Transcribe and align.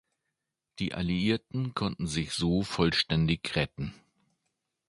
Die 0.79 0.95
Alliierten 0.95 1.75
konnten 1.75 2.07
sich 2.07 2.31
so 2.31 2.63
vollständig 2.63 3.55
retten. 3.55 3.93